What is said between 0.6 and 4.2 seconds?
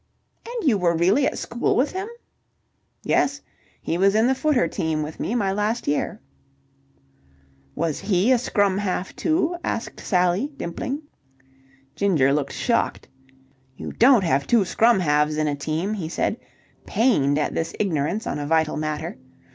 you were really at school with him?" "Yes. He was